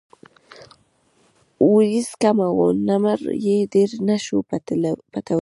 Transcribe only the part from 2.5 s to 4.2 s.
وه نو نمر يې ډېر نۀ